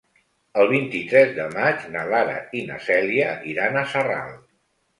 El 0.61 0.69
vint-i-tres 0.71 1.35
de 1.35 1.45
maig 1.57 1.85
na 1.97 2.07
Lara 2.13 2.39
i 2.61 2.65
na 2.73 2.81
Cèlia 2.89 3.31
iran 3.55 3.81
a 3.83 3.87
Sarral. 3.95 4.37